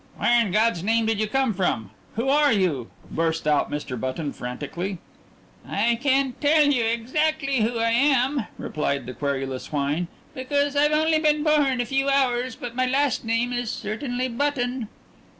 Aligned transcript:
"Where 0.17 0.41
in 0.43 0.51
God's 0.51 0.81
name 0.83 1.05
did 1.05 1.19
you 1.19 1.27
come 1.27 1.53
from? 1.53 1.91
Who 2.15 2.27
are 2.27 2.51
you?" 2.51 2.89
burst 3.11 3.47
out 3.47 3.69
Mr. 3.69 3.99
Button 3.99 4.33
frantically. 4.33 4.97
"I 5.63 5.93
can't 6.01 6.41
tell 6.41 6.65
you 6.65 6.83
exactly 6.83 7.57
who 7.61 7.77
I 7.77 7.91
am," 7.91 8.47
replied 8.57 9.05
the 9.05 9.13
querulous 9.13 9.71
whine, 9.71 10.07
"because 10.33 10.75
I've 10.75 10.91
only 10.91 11.19
been 11.19 11.43
born 11.43 11.79
a 11.81 11.85
few 11.85 12.09
hours 12.09 12.55
but 12.55 12.73
my 12.75 12.87
last 12.87 13.23
name 13.23 13.53
is 13.53 13.69
certainly 13.69 14.27
Button." 14.27 14.87